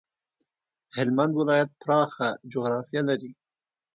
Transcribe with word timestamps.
هلمند 0.95 1.31
ولایت 1.41 1.69
پراخه 1.81 2.27
جغرافيه 2.51 3.01
لري. 3.09 3.31